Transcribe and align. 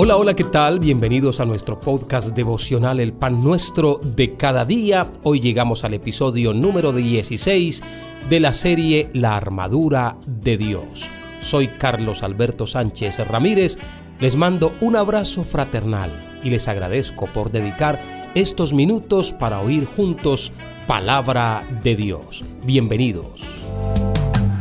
Hola, 0.00 0.16
hola, 0.16 0.34
¿qué 0.34 0.44
tal? 0.44 0.78
Bienvenidos 0.78 1.40
a 1.40 1.44
nuestro 1.44 1.80
podcast 1.80 2.28
devocional 2.28 3.00
El 3.00 3.12
Pan 3.12 3.42
Nuestro 3.42 3.98
de 4.00 4.36
cada 4.36 4.64
día. 4.64 5.10
Hoy 5.24 5.40
llegamos 5.40 5.82
al 5.82 5.92
episodio 5.92 6.54
número 6.54 6.92
16 6.92 7.82
de 8.30 8.38
la 8.38 8.52
serie 8.52 9.10
La 9.12 9.36
Armadura 9.36 10.16
de 10.24 10.56
Dios. 10.56 11.10
Soy 11.40 11.66
Carlos 11.66 12.22
Alberto 12.22 12.68
Sánchez 12.68 13.18
Ramírez. 13.26 13.76
Les 14.20 14.36
mando 14.36 14.72
un 14.80 14.94
abrazo 14.94 15.42
fraternal 15.42 16.12
y 16.44 16.50
les 16.50 16.68
agradezco 16.68 17.26
por 17.34 17.50
dedicar 17.50 18.00
estos 18.36 18.72
minutos 18.72 19.32
para 19.32 19.58
oír 19.58 19.84
juntos 19.84 20.52
palabra 20.86 21.66
de 21.82 21.96
Dios. 21.96 22.44
Bienvenidos. 22.64 23.64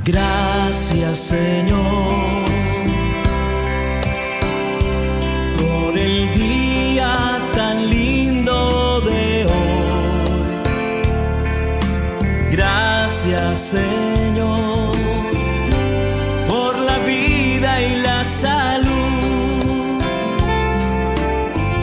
Gracias 0.04 1.16
Señor 1.20 2.47
Señor 13.70 14.96
por 16.48 16.80
la 16.80 17.00
vida 17.00 17.82
y 17.84 18.02
la 18.02 18.24
salud. 18.24 20.02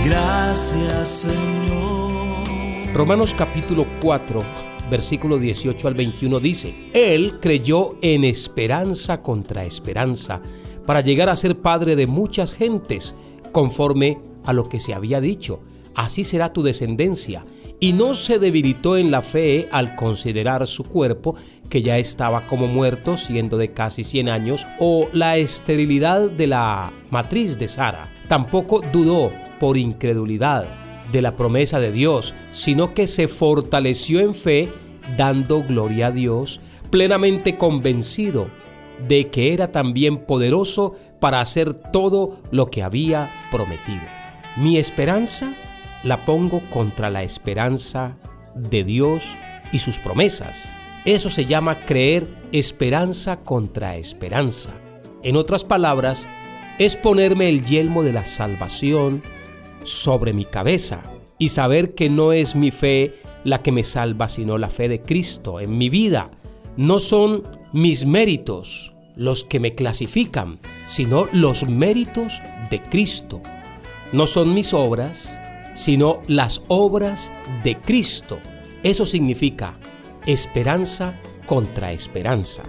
Gracias 0.02 1.08
Señor. 1.08 2.94
Romanos 2.94 3.34
capítulo 3.36 3.86
4 4.00 4.42
versículo 4.90 5.38
18 5.38 5.86
al 5.86 5.92
21 5.92 6.40
dice, 6.40 6.74
Él 6.94 7.38
creyó 7.38 7.96
en 8.00 8.24
esperanza 8.24 9.20
contra 9.20 9.66
esperanza 9.66 10.40
para 10.86 11.02
llegar 11.02 11.28
a 11.28 11.36
ser 11.36 11.60
padre 11.60 11.96
de 11.96 12.06
muchas 12.06 12.54
gentes 12.54 13.14
conforme 13.52 14.16
a 14.46 14.54
lo 14.54 14.70
que 14.70 14.80
se 14.80 14.94
había 14.94 15.20
dicho. 15.20 15.60
Así 15.94 16.24
será 16.24 16.50
tu 16.50 16.62
descendencia. 16.62 17.44
Y 17.80 17.92
no 17.92 18.14
se 18.14 18.38
debilitó 18.38 18.96
en 18.96 19.10
la 19.10 19.20
fe 19.20 19.68
al 19.70 19.94
considerar 19.96 20.66
su 20.66 20.84
cuerpo, 20.84 21.34
que 21.74 21.82
ya 21.82 21.98
estaba 21.98 22.46
como 22.46 22.68
muerto, 22.68 23.16
siendo 23.16 23.58
de 23.58 23.70
casi 23.70 24.04
100 24.04 24.28
años, 24.28 24.64
o 24.78 25.08
la 25.12 25.38
esterilidad 25.38 26.30
de 26.30 26.46
la 26.46 26.92
matriz 27.10 27.58
de 27.58 27.66
Sara. 27.66 28.08
Tampoco 28.28 28.80
dudó 28.92 29.32
por 29.58 29.76
incredulidad 29.76 30.68
de 31.10 31.20
la 31.20 31.34
promesa 31.34 31.80
de 31.80 31.90
Dios, 31.90 32.32
sino 32.52 32.94
que 32.94 33.08
se 33.08 33.26
fortaleció 33.26 34.20
en 34.20 34.36
fe, 34.36 34.68
dando 35.16 35.64
gloria 35.64 36.06
a 36.06 36.10
Dios, 36.12 36.60
plenamente 36.90 37.58
convencido 37.58 38.46
de 39.08 39.26
que 39.26 39.52
era 39.52 39.66
también 39.66 40.18
poderoso 40.18 40.94
para 41.18 41.40
hacer 41.40 41.74
todo 41.74 42.38
lo 42.52 42.70
que 42.70 42.84
había 42.84 43.28
prometido. 43.50 44.04
Mi 44.58 44.76
esperanza 44.76 45.52
la 46.04 46.24
pongo 46.24 46.60
contra 46.70 47.10
la 47.10 47.24
esperanza 47.24 48.16
de 48.54 48.84
Dios 48.84 49.34
y 49.72 49.80
sus 49.80 49.98
promesas. 49.98 50.68
Eso 51.04 51.28
se 51.28 51.44
llama 51.44 51.84
creer 51.84 52.26
esperanza 52.52 53.40
contra 53.42 53.96
esperanza. 53.96 54.72
En 55.22 55.36
otras 55.36 55.62
palabras, 55.62 56.26
es 56.78 56.96
ponerme 56.96 57.50
el 57.50 57.64
yelmo 57.64 58.02
de 58.02 58.12
la 58.12 58.24
salvación 58.24 59.22
sobre 59.82 60.32
mi 60.32 60.46
cabeza 60.46 61.02
y 61.38 61.48
saber 61.48 61.94
que 61.94 62.08
no 62.08 62.32
es 62.32 62.56
mi 62.56 62.70
fe 62.70 63.14
la 63.44 63.62
que 63.62 63.70
me 63.70 63.82
salva, 63.82 64.28
sino 64.28 64.56
la 64.56 64.70
fe 64.70 64.88
de 64.88 65.02
Cristo 65.02 65.60
en 65.60 65.76
mi 65.76 65.90
vida. 65.90 66.30
No 66.78 66.98
son 66.98 67.42
mis 67.74 68.06
méritos 68.06 68.94
los 69.14 69.44
que 69.44 69.60
me 69.60 69.74
clasifican, 69.74 70.58
sino 70.86 71.28
los 71.32 71.68
méritos 71.68 72.40
de 72.70 72.80
Cristo. 72.80 73.42
No 74.12 74.26
son 74.26 74.54
mis 74.54 74.72
obras, 74.72 75.36
sino 75.74 76.22
las 76.28 76.62
obras 76.68 77.30
de 77.62 77.76
Cristo. 77.76 78.38
Eso 78.82 79.04
significa 79.04 79.78
esperanza 80.26 81.20
contra 81.46 81.92
esperanza. 81.92 82.62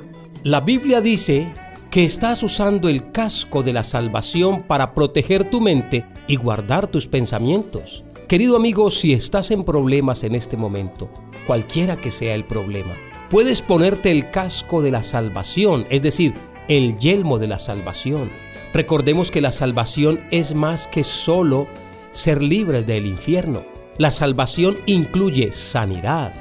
La 0.43 0.61
Biblia 0.61 1.01
dice 1.01 1.47
que 1.89 2.03
estás 2.03 2.43
usando 2.43 2.89
el 2.89 3.11
casco 3.11 3.63
de 3.63 3.73
la 3.73 3.83
salvación 3.83 4.63
para 4.63 4.93
proteger 4.93 5.49
tu 5.49 5.61
mente 5.61 6.05
y 6.27 6.35
guardar 6.35 6.87
tus 6.87 7.07
pensamientos. 7.07 8.03
Querido 8.27 8.57
amigo, 8.57 8.91
si 8.91 9.13
estás 9.13 9.51
en 9.51 9.63
problemas 9.63 10.23
en 10.23 10.35
este 10.35 10.57
momento, 10.57 11.09
cualquiera 11.47 11.95
que 11.95 12.11
sea 12.11 12.35
el 12.35 12.43
problema, 12.43 12.93
puedes 13.29 13.61
ponerte 13.61 14.11
el 14.11 14.29
casco 14.29 14.81
de 14.81 14.91
la 14.91 15.03
salvación, 15.03 15.85
es 15.89 16.01
decir, 16.01 16.33
el 16.67 16.97
yelmo 16.97 17.39
de 17.39 17.47
la 17.47 17.59
salvación. 17.59 18.29
Recordemos 18.73 19.31
que 19.31 19.41
la 19.41 19.51
salvación 19.51 20.19
es 20.31 20.53
más 20.53 20.87
que 20.87 21.03
solo 21.03 21.67
ser 22.11 22.43
libres 22.43 22.87
del 22.87 23.05
infierno. 23.05 23.63
La 23.97 24.11
salvación 24.11 24.75
incluye 24.85 25.51
sanidad 25.53 26.33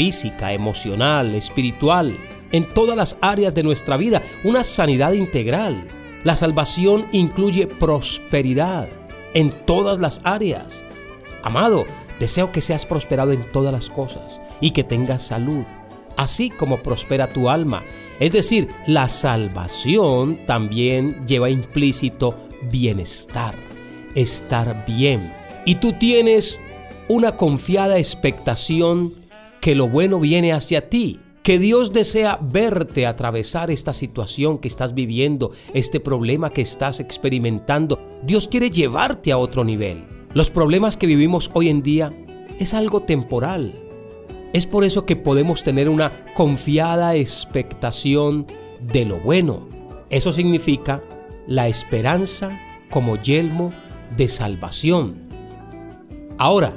física, 0.00 0.54
emocional, 0.54 1.34
espiritual, 1.34 2.16
en 2.52 2.64
todas 2.72 2.96
las 2.96 3.18
áreas 3.20 3.54
de 3.54 3.62
nuestra 3.62 3.98
vida, 3.98 4.22
una 4.44 4.64
sanidad 4.64 5.12
integral. 5.12 5.76
La 6.24 6.36
salvación 6.36 7.04
incluye 7.12 7.66
prosperidad 7.66 8.88
en 9.34 9.50
todas 9.50 10.00
las 10.00 10.22
áreas. 10.24 10.82
Amado, 11.42 11.84
deseo 12.18 12.50
que 12.50 12.62
seas 12.62 12.86
prosperado 12.86 13.32
en 13.32 13.42
todas 13.52 13.74
las 13.74 13.90
cosas 13.90 14.40
y 14.62 14.70
que 14.70 14.84
tengas 14.84 15.22
salud, 15.22 15.66
así 16.16 16.48
como 16.48 16.78
prospera 16.78 17.26
tu 17.26 17.50
alma. 17.50 17.82
Es 18.20 18.32
decir, 18.32 18.68
la 18.86 19.06
salvación 19.06 20.38
también 20.46 21.26
lleva 21.26 21.50
implícito 21.50 22.34
bienestar, 22.70 23.54
estar 24.14 24.86
bien. 24.86 25.30
Y 25.66 25.74
tú 25.74 25.92
tienes 25.92 26.58
una 27.06 27.36
confiada 27.36 27.98
expectación 27.98 29.19
que 29.60 29.74
lo 29.74 29.88
bueno 29.88 30.20
viene 30.20 30.52
hacia 30.52 30.88
ti, 30.88 31.20
que 31.42 31.58
Dios 31.58 31.92
desea 31.92 32.38
verte 32.40 33.06
atravesar 33.06 33.70
esta 33.70 33.92
situación 33.92 34.58
que 34.58 34.68
estás 34.68 34.94
viviendo, 34.94 35.50
este 35.74 36.00
problema 36.00 36.50
que 36.50 36.62
estás 36.62 37.00
experimentando. 37.00 37.98
Dios 38.22 38.48
quiere 38.48 38.70
llevarte 38.70 39.32
a 39.32 39.38
otro 39.38 39.64
nivel. 39.64 40.04
Los 40.34 40.50
problemas 40.50 40.96
que 40.96 41.06
vivimos 41.06 41.50
hoy 41.54 41.68
en 41.68 41.82
día 41.82 42.10
es 42.58 42.74
algo 42.74 43.02
temporal, 43.02 43.72
es 44.52 44.66
por 44.66 44.82
eso 44.84 45.06
que 45.06 45.14
podemos 45.14 45.62
tener 45.62 45.88
una 45.88 46.10
confiada 46.34 47.14
expectación 47.14 48.46
de 48.80 49.04
lo 49.04 49.20
bueno. 49.20 49.68
Eso 50.10 50.32
significa 50.32 51.04
la 51.46 51.68
esperanza 51.68 52.58
como 52.90 53.16
yelmo 53.16 53.70
de 54.16 54.28
salvación. 54.28 55.28
Ahora, 56.36 56.72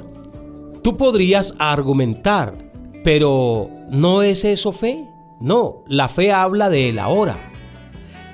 tú 0.82 0.96
podrías 0.96 1.56
argumentar, 1.58 2.56
pero 3.04 3.70
¿no 3.90 4.22
es 4.22 4.44
eso 4.44 4.72
fe? 4.72 5.04
No, 5.38 5.84
la 5.86 6.08
fe 6.08 6.32
habla 6.32 6.70
de 6.70 6.88
el 6.88 6.98
ahora. 6.98 7.36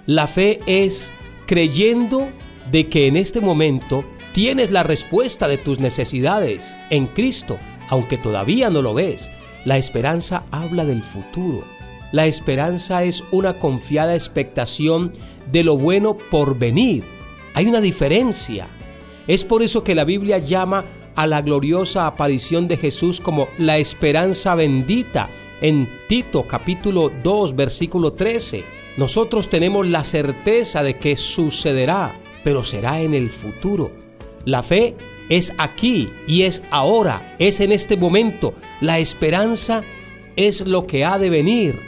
La 0.06 0.26
fe 0.26 0.60
es 0.66 1.12
creyendo 1.46 2.30
de 2.70 2.88
que 2.88 3.06
en 3.06 3.16
este 3.16 3.42
momento 3.42 4.04
tienes 4.32 4.70
la 4.70 4.82
respuesta 4.82 5.48
de 5.48 5.58
tus 5.58 5.80
necesidades 5.80 6.74
en 6.88 7.06
Cristo 7.06 7.58
aunque 7.90 8.16
todavía 8.16 8.70
no 8.70 8.80
lo 8.80 8.94
ves. 8.94 9.30
La 9.66 9.76
esperanza 9.76 10.44
habla 10.50 10.86
del 10.86 11.02
futuro. 11.02 11.62
La 12.12 12.26
esperanza 12.26 13.04
es 13.04 13.24
una 13.30 13.58
confiada 13.58 14.14
expectación 14.14 15.12
de 15.52 15.64
lo 15.64 15.76
bueno 15.76 16.16
por 16.16 16.58
venir. 16.58 17.04
Hay 17.54 17.66
una 17.66 17.80
diferencia. 17.80 18.68
Es 19.26 19.44
por 19.44 19.62
eso 19.62 19.84
que 19.84 19.94
la 19.94 20.04
Biblia 20.04 20.38
llama 20.38 20.84
a 21.14 21.26
la 21.26 21.42
gloriosa 21.42 22.06
aparición 22.06 22.68
de 22.68 22.76
Jesús 22.76 23.20
como 23.20 23.48
la 23.58 23.78
esperanza 23.78 24.54
bendita 24.54 25.28
en 25.60 25.88
Tito 26.08 26.44
capítulo 26.44 27.10
2 27.22 27.56
versículo 27.56 28.12
13. 28.12 28.64
Nosotros 28.96 29.48
tenemos 29.48 29.88
la 29.88 30.04
certeza 30.04 30.82
de 30.82 30.96
que 30.96 31.16
sucederá, 31.16 32.18
pero 32.44 32.64
será 32.64 33.00
en 33.00 33.14
el 33.14 33.30
futuro. 33.30 33.90
La 34.44 34.62
fe 34.62 34.96
es 35.28 35.54
aquí 35.58 36.10
y 36.26 36.42
es 36.42 36.62
ahora, 36.70 37.36
es 37.38 37.60
en 37.60 37.72
este 37.72 37.96
momento. 37.96 38.52
La 38.80 38.98
esperanza 38.98 39.82
es 40.36 40.66
lo 40.66 40.86
que 40.86 41.04
ha 41.04 41.18
de 41.18 41.30
venir. 41.30 41.80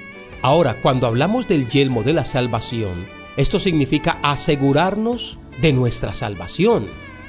Ahora, 0.42 0.76
cuando 0.80 1.06
hablamos 1.06 1.48
del 1.48 1.68
yelmo 1.68 2.02
de 2.02 2.12
la 2.12 2.24
salvación, 2.24 3.06
esto 3.36 3.58
significa 3.58 4.18
asegurarnos 4.22 5.38
de 5.60 5.72
nuestra 5.72 6.12
salvación. 6.14 6.86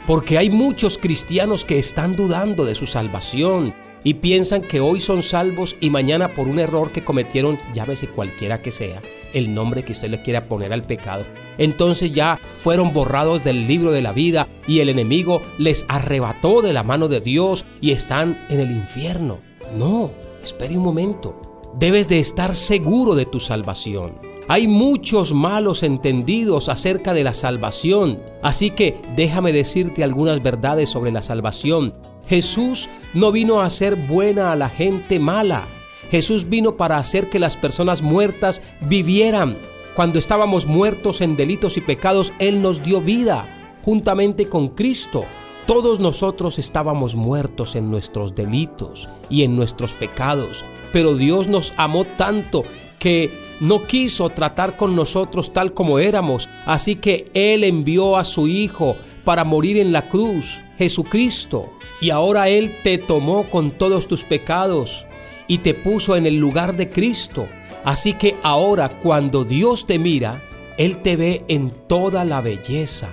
Porque 0.08 0.38
hay 0.38 0.50
muchos 0.50 0.98
cristianos 0.98 1.64
que 1.64 1.80
están 1.80 2.16
dudando 2.16 2.66
de 2.66 2.76
su 2.76 2.86
salvación 2.86 3.74
y 4.04 4.16
piensan 4.16 4.62
que 4.62 4.82
hoy 4.82 5.00
son 5.00 5.24
salvos 5.24 5.78
y 5.80 5.90
mañana 5.90 6.28
por 6.28 6.48
un 6.50 6.60
error 6.60 6.92
que 6.92 7.06
cometieron, 7.06 7.58
llámese 7.74 8.08
cualquiera 8.08 8.62
que 8.62 8.72
sea, 8.72 9.02
el 9.34 9.54
nombre 9.54 9.84
que 9.84 9.94
usted 9.94 10.10
le 10.10 10.22
quiera 10.22 10.44
poner 10.44 10.74
al 10.74 10.84
pecado, 10.84 11.24
entonces 11.58 12.12
ya 12.12 12.38
fueron 12.58 12.92
borrados 12.92 13.46
del 13.46 13.66
libro 13.66 13.92
de 13.92 14.02
la 14.02 14.12
vida 14.12 14.50
y 14.68 14.80
el 14.80 14.90
enemigo 14.90 15.42
les 15.58 15.86
arrebató 15.88 16.62
de 16.62 16.74
la 16.74 16.84
mano 16.84 17.08
de 17.08 17.22
Dios 17.22 17.66
y 17.80 17.92
están 17.92 18.38
en 18.50 18.60
el 18.60 18.72
infierno. 18.72 19.40
No, 19.78 20.12
espere 20.44 20.78
un 20.78 20.84
momento. 20.84 21.72
Debes 21.80 22.10
de 22.10 22.20
estar 22.20 22.56
seguro 22.56 23.16
de 23.16 23.26
tu 23.26 23.40
salvación. 23.40 24.33
Hay 24.48 24.68
muchos 24.68 25.34
malos 25.34 25.84
entendidos 25.84 26.68
acerca 26.68 27.14
de 27.14 27.24
la 27.24 27.34
salvación, 27.34 28.22
así 28.42 28.72
que 28.72 28.98
déjame 29.16 29.54
decirte 29.54 30.04
algunas 30.04 30.44
verdades 30.44 30.90
sobre 30.90 31.12
la 31.12 31.22
salvación. 31.22 31.94
Jesús 32.28 32.90
no 33.14 33.32
vino 33.32 33.62
a 33.62 33.66
hacer 33.66 33.96
buena 33.96 34.52
a 34.52 34.56
la 34.56 34.70
gente 34.70 35.20
mala. 35.20 35.64
Jesús 36.12 36.50
vino 36.50 36.76
para 36.76 36.98
hacer 36.98 37.30
que 37.30 37.40
las 37.40 37.58
personas 37.58 38.02
muertas 38.02 38.62
vivieran. 38.82 39.56
Cuando 39.96 40.20
estábamos 40.20 40.66
muertos 40.66 41.22
en 41.22 41.38
delitos 41.38 41.78
y 41.78 41.82
pecados, 41.82 42.34
Él 42.40 42.62
nos 42.62 42.84
dio 42.84 43.02
vida 43.02 43.46
juntamente 43.84 44.48
con 44.48 44.70
Cristo. 44.70 45.24
Todos 45.66 46.00
nosotros 46.00 46.60
estábamos 46.60 47.16
muertos 47.16 47.76
en 47.76 47.90
nuestros 47.90 48.36
delitos 48.36 49.08
y 49.30 49.44
en 49.44 49.56
nuestros 49.56 49.94
pecados, 49.94 50.66
pero 50.92 51.16
Dios 51.16 51.48
nos 51.48 51.74
amó 51.78 52.04
tanto 52.04 52.64
que 53.04 53.30
no 53.60 53.86
quiso 53.86 54.30
tratar 54.30 54.78
con 54.78 54.96
nosotros 54.96 55.52
tal 55.52 55.74
como 55.74 56.00
éramos, 56.00 56.48
así 56.66 56.96
que 56.96 57.26
Él 57.34 57.66
envió 57.66 58.16
a 58.16 58.24
su 58.24 58.48
Hijo 58.48 58.96
para 59.26 59.44
morir 59.44 59.76
en 59.76 59.92
la 59.92 60.08
cruz, 60.08 60.62
Jesucristo, 60.78 61.74
y 62.00 62.12
ahora 62.12 62.48
Él 62.48 62.74
te 62.82 62.98
tomó 62.98 63.44
con 63.50 63.72
todos 63.72 64.08
tus 64.08 64.24
pecados 64.24 65.06
y 65.50 65.58
te 65.58 65.74
puso 65.74 66.16
en 66.16 66.26
el 66.26 66.38
lugar 66.38 66.78
de 66.78 66.90
Cristo. 66.90 67.46
Así 67.84 68.14
que 68.14 68.38
ahora 68.42 68.88
cuando 68.88 69.44
Dios 69.44 69.86
te 69.86 70.00
mira, 70.00 70.42
Él 70.78 71.00
te 71.00 71.18
ve 71.18 71.44
en 71.50 71.72
toda 71.72 72.24
la 72.24 72.40
belleza, 72.40 73.10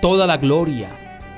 toda 0.00 0.26
la 0.26 0.38
gloria, 0.38 0.88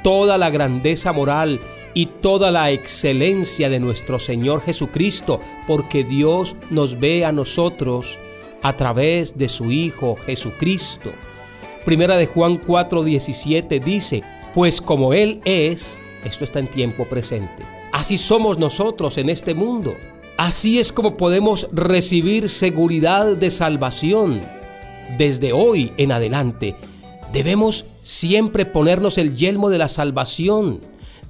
toda 0.04 0.38
la 0.38 0.48
grandeza 0.50 1.12
moral 1.12 1.58
y 1.94 2.06
toda 2.06 2.50
la 2.50 2.70
excelencia 2.72 3.70
de 3.70 3.80
nuestro 3.80 4.18
Señor 4.18 4.60
Jesucristo, 4.60 5.40
porque 5.66 6.04
Dios 6.04 6.56
nos 6.70 6.98
ve 6.98 7.24
a 7.24 7.32
nosotros 7.32 8.18
a 8.62 8.74
través 8.74 9.38
de 9.38 9.48
su 9.48 9.70
Hijo 9.70 10.16
Jesucristo. 10.26 11.12
Primera 11.84 12.16
de 12.16 12.26
Juan 12.26 12.60
4:17 12.60 13.82
dice, 13.82 14.22
pues 14.54 14.80
como 14.80 15.14
Él 15.14 15.40
es, 15.44 15.98
esto 16.24 16.44
está 16.44 16.58
en 16.58 16.66
tiempo 16.66 17.04
presente, 17.04 17.62
así 17.92 18.18
somos 18.18 18.58
nosotros 18.58 19.18
en 19.18 19.30
este 19.30 19.54
mundo. 19.54 19.94
Así 20.36 20.80
es 20.80 20.92
como 20.92 21.16
podemos 21.16 21.68
recibir 21.72 22.48
seguridad 22.48 23.36
de 23.36 23.52
salvación. 23.52 24.40
Desde 25.16 25.52
hoy 25.52 25.92
en 25.96 26.10
adelante, 26.10 26.74
debemos 27.32 27.84
siempre 28.02 28.66
ponernos 28.66 29.16
el 29.18 29.36
yelmo 29.36 29.70
de 29.70 29.78
la 29.78 29.88
salvación. 29.88 30.80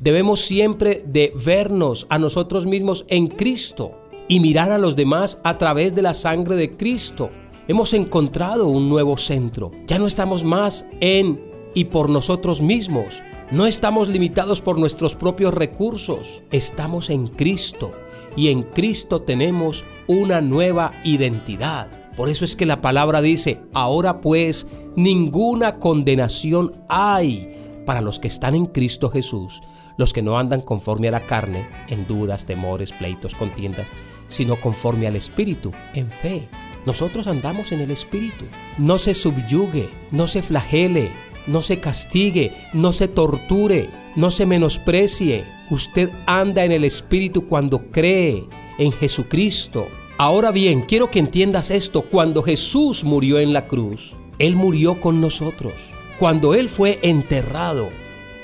Debemos 0.04 0.40
siempre 0.40 1.02
de 1.06 1.32
vernos 1.46 2.06
a 2.10 2.18
nosotros 2.18 2.66
mismos 2.66 3.06
en 3.08 3.26
Cristo 3.26 3.92
y 4.28 4.38
mirar 4.38 4.70
a 4.70 4.76
los 4.76 4.96
demás 4.96 5.38
a 5.44 5.56
través 5.56 5.94
de 5.94 6.02
la 6.02 6.12
sangre 6.12 6.56
de 6.56 6.68
Cristo. 6.68 7.30
Hemos 7.68 7.94
encontrado 7.94 8.68
un 8.68 8.90
nuevo 8.90 9.16
centro. 9.16 9.70
Ya 9.86 9.98
no 9.98 10.06
estamos 10.06 10.44
más 10.44 10.84
en 11.00 11.40
y 11.72 11.86
por 11.86 12.10
nosotros 12.10 12.60
mismos. 12.60 13.22
No 13.50 13.64
estamos 13.64 14.08
limitados 14.08 14.60
por 14.60 14.78
nuestros 14.78 15.14
propios 15.14 15.54
recursos. 15.54 16.42
Estamos 16.50 17.08
en 17.08 17.26
Cristo 17.26 17.90
y 18.36 18.48
en 18.48 18.62
Cristo 18.62 19.22
tenemos 19.22 19.86
una 20.06 20.42
nueva 20.42 20.92
identidad. 21.04 21.88
Por 22.14 22.28
eso 22.28 22.44
es 22.44 22.56
que 22.56 22.66
la 22.66 22.82
palabra 22.82 23.22
dice, 23.22 23.62
ahora 23.72 24.20
pues 24.20 24.66
ninguna 24.96 25.78
condenación 25.78 26.72
hay 26.90 27.48
para 27.84 28.00
los 28.00 28.18
que 28.18 28.28
están 28.28 28.54
en 28.54 28.66
Cristo 28.66 29.10
Jesús, 29.10 29.62
los 29.96 30.12
que 30.12 30.22
no 30.22 30.38
andan 30.38 30.60
conforme 30.60 31.08
a 31.08 31.12
la 31.12 31.20
carne, 31.20 31.66
en 31.88 32.06
dudas, 32.06 32.44
temores, 32.44 32.92
pleitos, 32.92 33.34
contiendas, 33.34 33.86
sino 34.28 34.60
conforme 34.60 35.06
al 35.06 35.16
Espíritu, 35.16 35.72
en 35.94 36.10
fe. 36.10 36.48
Nosotros 36.86 37.26
andamos 37.26 37.72
en 37.72 37.80
el 37.80 37.90
Espíritu. 37.90 38.44
No 38.78 38.98
se 38.98 39.14
subyugue, 39.14 39.88
no 40.10 40.26
se 40.26 40.42
flagele, 40.42 41.10
no 41.46 41.62
se 41.62 41.80
castigue, 41.80 42.52
no 42.72 42.92
se 42.92 43.08
torture, 43.08 43.88
no 44.16 44.30
se 44.30 44.46
menosprecie. 44.46 45.44
Usted 45.70 46.10
anda 46.26 46.64
en 46.64 46.72
el 46.72 46.84
Espíritu 46.84 47.46
cuando 47.46 47.90
cree 47.90 48.44
en 48.78 48.92
Jesucristo. 48.92 49.86
Ahora 50.18 50.52
bien, 50.52 50.82
quiero 50.82 51.10
que 51.10 51.18
entiendas 51.18 51.70
esto. 51.70 52.02
Cuando 52.02 52.42
Jesús 52.42 53.04
murió 53.04 53.38
en 53.38 53.52
la 53.52 53.66
cruz, 53.66 54.16
Él 54.38 54.56
murió 54.56 55.00
con 55.00 55.20
nosotros. 55.20 55.92
Cuando 56.18 56.54
Él 56.54 56.68
fue 56.68 57.00
enterrado 57.02 57.90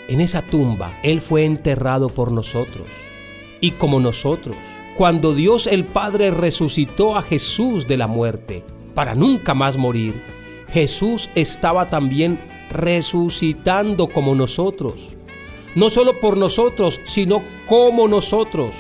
en 0.09 0.21
esa 0.21 0.43
tumba, 0.43 0.99
Él 1.03 1.21
fue 1.21 1.45
enterrado 1.45 2.09
por 2.09 2.33
nosotros. 2.33 3.05
Y 3.61 3.73
como 3.73 4.01
nosotros, 4.01 4.57
cuando 4.97 5.35
Dios 5.35 5.67
el 5.67 5.85
Padre 5.85 6.31
resucitó 6.31 7.17
a 7.17 7.23
Jesús 7.23 7.87
de 7.87 7.97
la 7.97 8.09
muerte 8.09 8.65
para 8.95 9.15
nunca 9.15 9.55
más 9.55 9.77
morir, 9.77 10.21
Jesús 10.73 11.31
estaba 11.35 11.89
también 11.91 12.41
resucitando 12.71 14.09
como 14.09 14.35
nosotros. 14.35 15.17
No 15.75 15.91
solo 15.91 16.19
por 16.21 16.37
nosotros, 16.37 17.01
sino 17.05 17.43
como 17.67 18.09
nosotros. 18.09 18.75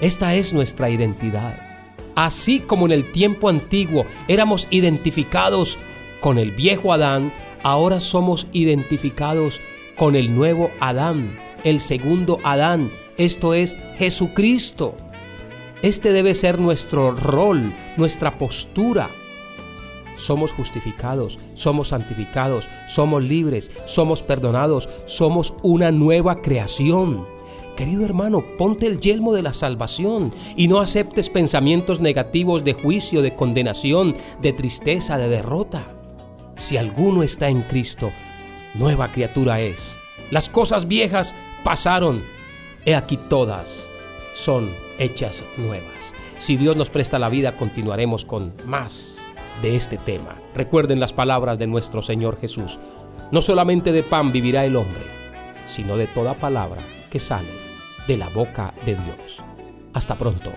Esta 0.00 0.34
es 0.34 0.54
nuestra 0.54 0.88
identidad. 0.88 1.70
Así 2.14 2.60
como 2.60 2.86
en 2.86 2.92
el 2.92 3.12
tiempo 3.12 3.48
antiguo 3.48 4.06
éramos 4.28 4.66
identificados 4.70 5.78
con 6.20 6.38
el 6.38 6.50
viejo 6.52 6.92
Adán, 6.92 7.32
ahora 7.62 8.00
somos 8.00 8.46
identificados 8.52 9.60
con 9.96 10.16
el 10.16 10.34
nuevo 10.34 10.70
Adán, 10.80 11.38
el 11.64 11.80
segundo 11.80 12.38
Adán, 12.44 12.90
esto 13.16 13.54
es 13.54 13.76
Jesucristo. 13.98 14.94
Este 15.82 16.12
debe 16.12 16.34
ser 16.34 16.58
nuestro 16.58 17.12
rol, 17.12 17.72
nuestra 17.96 18.36
postura 18.36 19.08
somos 20.20 20.52
justificados, 20.52 21.38
somos 21.54 21.88
santificados, 21.88 22.68
somos 22.86 23.22
libres, 23.22 23.70
somos 23.86 24.22
perdonados, 24.22 24.88
somos 25.06 25.54
una 25.62 25.90
nueva 25.90 26.42
creación. 26.42 27.26
Querido 27.76 28.04
hermano, 28.04 28.44
ponte 28.58 28.86
el 28.86 29.00
yelmo 29.00 29.32
de 29.32 29.42
la 29.42 29.54
salvación 29.54 30.32
y 30.56 30.68
no 30.68 30.80
aceptes 30.80 31.30
pensamientos 31.30 32.00
negativos 32.00 32.64
de 32.64 32.74
juicio, 32.74 33.22
de 33.22 33.34
condenación, 33.34 34.14
de 34.42 34.52
tristeza, 34.52 35.16
de 35.16 35.28
derrota. 35.28 35.99
Si 36.60 36.76
alguno 36.76 37.22
está 37.22 37.48
en 37.48 37.62
Cristo, 37.62 38.12
nueva 38.74 39.10
criatura 39.10 39.60
es. 39.60 39.96
Las 40.30 40.50
cosas 40.50 40.86
viejas 40.86 41.34
pasaron, 41.64 42.22
he 42.84 42.94
aquí 42.94 43.16
todas 43.16 43.86
son 44.34 44.70
hechas 44.98 45.42
nuevas. 45.56 46.12
Si 46.36 46.58
Dios 46.58 46.76
nos 46.76 46.90
presta 46.90 47.18
la 47.18 47.30
vida, 47.30 47.56
continuaremos 47.56 48.26
con 48.26 48.52
más 48.66 49.22
de 49.62 49.74
este 49.74 49.96
tema. 49.96 50.36
Recuerden 50.54 51.00
las 51.00 51.14
palabras 51.14 51.58
de 51.58 51.66
nuestro 51.66 52.02
Señor 52.02 52.38
Jesús. 52.38 52.78
No 53.32 53.40
solamente 53.40 53.90
de 53.90 54.02
pan 54.02 54.30
vivirá 54.30 54.66
el 54.66 54.76
hombre, 54.76 55.06
sino 55.66 55.96
de 55.96 56.08
toda 56.08 56.34
palabra 56.34 56.82
que 57.10 57.20
sale 57.20 57.48
de 58.06 58.18
la 58.18 58.28
boca 58.28 58.74
de 58.84 58.96
Dios. 58.96 59.42
Hasta 59.94 60.14
pronto. 60.14 60.52